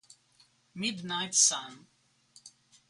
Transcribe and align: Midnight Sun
Midnight 0.73 1.35
Sun 1.37 1.85